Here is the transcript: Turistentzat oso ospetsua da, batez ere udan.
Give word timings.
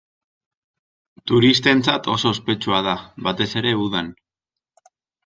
Turistentzat 1.31 2.09
oso 2.13 2.31
ospetsua 2.31 2.79
da, 2.87 2.95
batez 3.29 3.49
ere 3.63 3.75
udan. 3.85 4.11